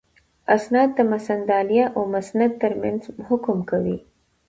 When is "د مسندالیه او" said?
0.95-2.01